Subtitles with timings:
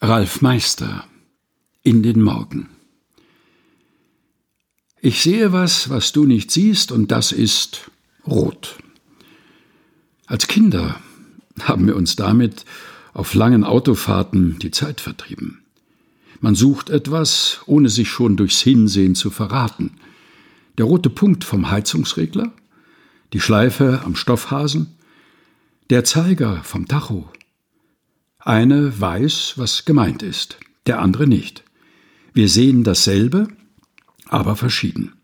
[0.00, 1.04] Ralf Meister
[1.82, 2.68] In den Morgen
[5.00, 7.90] Ich sehe was, was du nicht siehst, und das ist
[8.24, 8.78] rot.
[10.26, 11.00] Als Kinder
[11.60, 12.64] haben wir uns damit
[13.12, 15.64] auf langen Autofahrten die Zeit vertrieben.
[16.40, 19.98] Man sucht etwas, ohne sich schon durchs Hinsehen zu verraten.
[20.78, 22.52] Der rote Punkt vom Heizungsregler,
[23.32, 24.94] die Schleife am Stoffhasen,
[25.90, 27.28] der Zeiger vom Tacho,
[28.38, 31.64] eine weiß, was gemeint ist, der andere nicht.
[32.32, 33.48] Wir sehen dasselbe,
[34.28, 35.14] aber verschieden.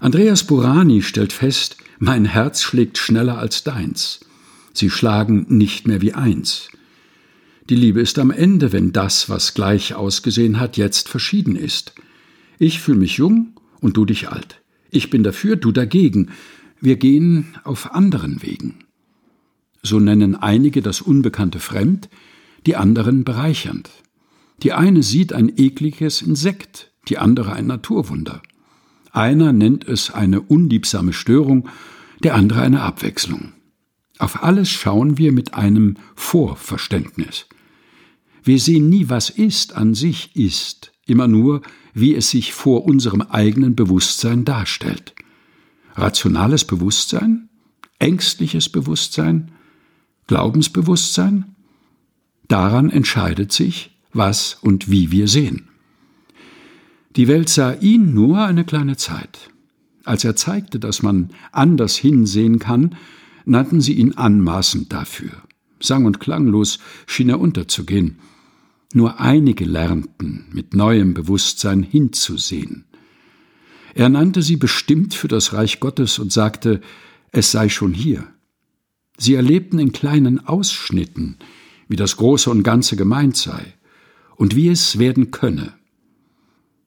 [0.00, 4.20] Andreas Burani stellt fest, mein Herz schlägt schneller als deins.
[4.72, 6.68] Sie schlagen nicht mehr wie eins.
[7.70, 11.94] Die Liebe ist am Ende, wenn das, was gleich ausgesehen hat, jetzt verschieden ist.
[12.58, 14.60] Ich fühle mich jung und du dich alt.
[14.90, 16.30] Ich bin dafür, du dagegen.
[16.80, 18.83] Wir gehen auf anderen Wegen
[19.84, 22.08] so nennen einige das Unbekannte fremd,
[22.66, 23.90] die anderen bereichernd.
[24.62, 28.42] Die eine sieht ein ekliges Insekt, die andere ein Naturwunder.
[29.12, 31.68] Einer nennt es eine unliebsame Störung,
[32.22, 33.52] der andere eine Abwechslung.
[34.18, 37.46] Auf alles schauen wir mit einem Vorverständnis.
[38.42, 43.20] Wir sehen nie, was ist an sich ist, immer nur, wie es sich vor unserem
[43.22, 45.14] eigenen Bewusstsein darstellt.
[45.94, 47.48] Rationales Bewusstsein?
[47.98, 49.52] Ängstliches Bewusstsein?
[50.26, 51.54] Glaubensbewusstsein?
[52.48, 55.68] Daran entscheidet sich, was und wie wir sehen.
[57.16, 59.50] Die Welt sah ihn nur eine kleine Zeit.
[60.04, 62.96] Als er zeigte, dass man anders hinsehen kann,
[63.44, 65.30] nannten sie ihn anmaßend dafür.
[65.80, 68.18] Sang und klanglos schien er unterzugehen.
[68.92, 72.84] Nur einige lernten, mit neuem Bewusstsein hinzusehen.
[73.94, 76.80] Er nannte sie bestimmt für das Reich Gottes und sagte,
[77.30, 78.26] es sei schon hier.
[79.16, 81.36] Sie erlebten in kleinen Ausschnitten,
[81.88, 83.74] wie das Große und Ganze gemeint sei
[84.36, 85.74] und wie es werden könne.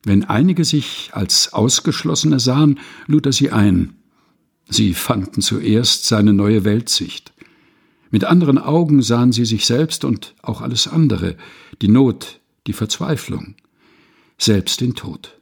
[0.03, 3.95] Wenn einige sich als Ausgeschlossene sahen, lud er sie ein.
[4.70, 7.33] Sie fanden zuerst seine neue Weltsicht.
[8.10, 11.36] Mit anderen Augen sahen sie sich selbst und auch alles andere,
[11.82, 13.55] die Not, die Verzweiflung,
[14.37, 15.39] selbst den Tod.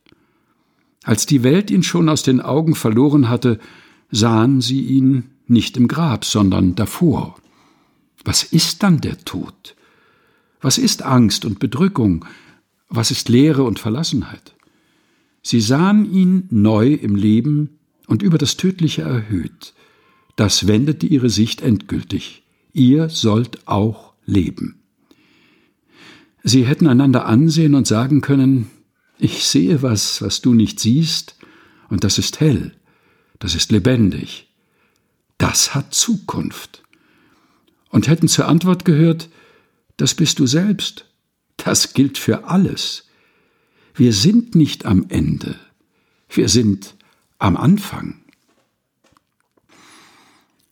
[1.04, 3.60] Als die Welt ihn schon aus den Augen verloren hatte,
[4.16, 7.36] sahen sie ihn nicht im Grab, sondern davor.
[8.24, 9.76] Was ist dann der Tod?
[10.62, 12.26] Was ist Angst und Bedrückung?
[12.88, 14.56] Was ist Leere und Verlassenheit?
[15.42, 17.78] Sie sahen ihn neu im Leben
[18.08, 19.74] und über das Tödliche erhöht.
[20.38, 22.44] Das wendete ihre Sicht endgültig.
[22.74, 24.80] Ihr sollt auch leben.
[26.42, 28.70] Sie hätten einander ansehen und sagen können,
[29.20, 31.36] ich sehe was, was du nicht siehst,
[31.90, 32.74] und das ist hell,
[33.40, 34.48] das ist lebendig,
[35.38, 36.84] das hat Zukunft.
[37.90, 39.30] Und hätten zur Antwort gehört,
[39.98, 41.06] das bist du selbst,
[41.58, 43.08] das gilt für alles.
[43.94, 45.58] Wir sind nicht am Ende,
[46.30, 46.96] wir sind
[47.40, 48.22] am Anfang.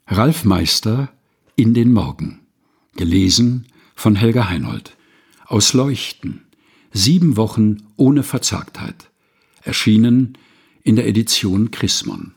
[0.08, 1.14] Ralf Meister
[1.56, 2.42] in den Morgen.
[2.96, 4.96] Gelesen von Helga Heinold.
[5.46, 6.42] Aus Leuchten.
[6.92, 9.10] Sieben Wochen ohne Verzagtheit.
[9.62, 10.38] Erschienen
[10.84, 12.34] in der Edition Chrismon.